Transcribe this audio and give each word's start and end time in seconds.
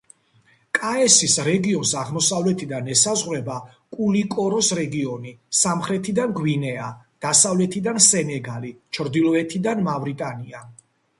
კაესის 0.77 1.33
რეგიონს 1.47 1.89
აღმოსავლეთიდან 2.03 2.87
ესაზღვრება 2.93 3.57
კულიკოროს 3.97 4.71
რეგიონი, 4.79 5.33
სამხრეთიდან 5.59 6.33
გვინეა, 6.39 6.89
დასავლეთიდან 7.27 8.01
სენეგალი, 8.11 8.73
ჩრდილოეთიდან 8.99 9.89
მავრიტანია. 9.91 10.65